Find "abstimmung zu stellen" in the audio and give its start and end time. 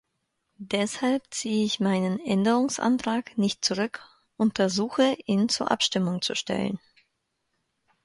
5.69-6.79